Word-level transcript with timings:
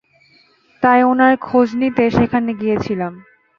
তাই 0.83 1.01
উনার 1.03 1.33
খোঁজ 1.37 1.67
নিতে 1.81 2.03
সেখানে 2.17 2.51
গিয়েছিলাম। 2.61 3.13